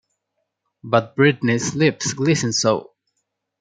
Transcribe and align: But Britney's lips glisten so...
But 0.83 1.15
Britney's 1.15 1.75
lips 1.75 2.13
glisten 2.13 2.53
so... 2.53 2.93